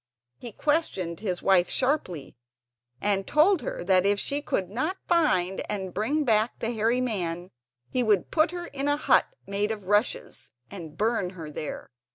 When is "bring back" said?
5.93-6.57